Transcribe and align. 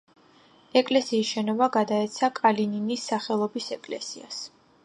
ეკლესიის 0.79 1.33
შენობა 1.33 1.69
გადაეცა 1.77 2.31
კალინინის 2.41 3.07
სახელობის 3.15 3.73
ეკლესიას. 3.81 4.43